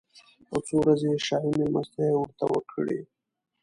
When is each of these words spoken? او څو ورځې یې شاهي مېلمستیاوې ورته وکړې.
او 0.51 0.57
څو 0.67 0.75
ورځې 0.81 1.07
یې 1.13 1.23
شاهي 1.27 1.49
مېلمستیاوې 1.57 2.17
ورته 2.19 2.45
وکړې. 2.53 2.99